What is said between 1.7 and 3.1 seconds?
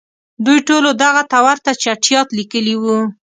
چټیاټ لیکلي وو.